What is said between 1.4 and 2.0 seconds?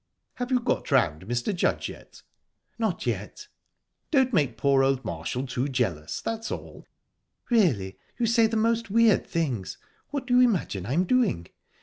Judge